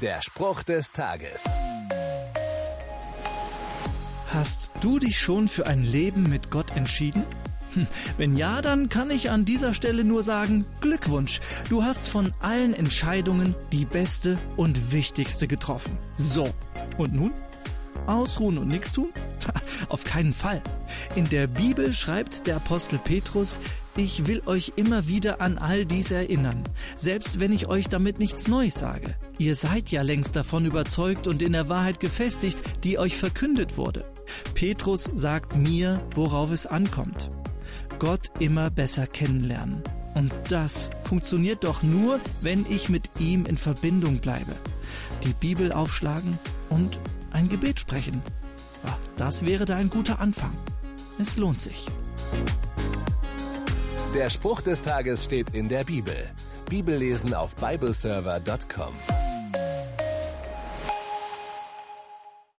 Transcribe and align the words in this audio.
Der 0.00 0.22
Spruch 0.22 0.62
des 0.62 0.92
Tages. 0.92 1.44
Hast 4.32 4.70
du 4.80 4.98
dich 4.98 5.18
schon 5.18 5.48
für 5.48 5.66
ein 5.66 5.82
Leben 5.84 6.28
mit 6.28 6.50
Gott 6.50 6.74
entschieden? 6.76 7.24
Hm, 7.74 7.86
Wenn 8.16 8.36
ja, 8.36 8.62
dann 8.62 8.88
kann 8.88 9.10
ich 9.10 9.30
an 9.30 9.44
dieser 9.44 9.74
Stelle 9.74 10.04
nur 10.04 10.22
sagen, 10.22 10.64
Glückwunsch, 10.80 11.40
du 11.68 11.82
hast 11.82 12.08
von 12.08 12.32
allen 12.40 12.72
Entscheidungen 12.72 13.54
die 13.72 13.84
beste 13.84 14.38
und 14.56 14.92
wichtigste 14.92 15.46
getroffen. 15.46 15.98
So, 16.14 16.48
und 16.96 17.12
nun? 17.12 17.32
Ausruhen 18.06 18.58
und 18.58 18.68
nichts 18.68 18.92
tun? 18.92 19.10
Auf 19.90 20.04
keinen 20.04 20.32
Fall. 20.32 20.62
In 21.16 21.28
der 21.28 21.48
Bibel 21.48 21.92
schreibt 21.92 22.46
der 22.46 22.56
Apostel 22.56 22.98
Petrus, 22.98 23.58
ich 23.96 24.28
will 24.28 24.40
euch 24.46 24.72
immer 24.76 25.08
wieder 25.08 25.40
an 25.40 25.58
all 25.58 25.84
dies 25.84 26.12
erinnern, 26.12 26.62
selbst 26.96 27.40
wenn 27.40 27.52
ich 27.52 27.66
euch 27.66 27.88
damit 27.88 28.20
nichts 28.20 28.46
Neues 28.46 28.74
sage. 28.74 29.16
Ihr 29.38 29.56
seid 29.56 29.90
ja 29.90 30.02
längst 30.02 30.36
davon 30.36 30.64
überzeugt 30.64 31.26
und 31.26 31.42
in 31.42 31.52
der 31.52 31.68
Wahrheit 31.68 31.98
gefestigt, 31.98 32.62
die 32.84 33.00
euch 33.00 33.16
verkündet 33.16 33.76
wurde. 33.76 34.04
Petrus 34.54 35.10
sagt 35.14 35.56
mir, 35.56 36.00
worauf 36.14 36.52
es 36.52 36.66
ankommt. 36.66 37.32
Gott 37.98 38.30
immer 38.38 38.70
besser 38.70 39.08
kennenlernen. 39.08 39.82
Und 40.14 40.32
das 40.48 40.90
funktioniert 41.02 41.64
doch 41.64 41.82
nur, 41.82 42.20
wenn 42.40 42.64
ich 42.70 42.88
mit 42.88 43.10
ihm 43.18 43.44
in 43.44 43.56
Verbindung 43.56 44.18
bleibe. 44.18 44.54
Die 45.24 45.32
Bibel 45.32 45.72
aufschlagen 45.72 46.38
und 46.68 47.00
ein 47.32 47.48
Gebet 47.48 47.80
sprechen. 47.80 48.22
Das 49.20 49.44
wäre 49.44 49.66
da 49.66 49.76
ein 49.76 49.90
guter 49.90 50.18
Anfang. 50.18 50.54
Es 51.18 51.36
lohnt 51.36 51.60
sich. 51.60 51.86
Der 54.14 54.30
Spruch 54.30 54.62
des 54.62 54.80
Tages 54.80 55.24
steht 55.24 55.50
in 55.50 55.68
der 55.68 55.84
Bibel. 55.84 56.16
Bibellesen 56.70 57.34
auf 57.34 57.54
bibleserver.com. 57.56 58.94